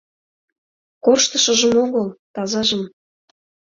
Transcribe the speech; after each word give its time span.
Корштышыжым 1.05 1.73
огыл— 1.83 2.07
тазажым. 2.33 2.83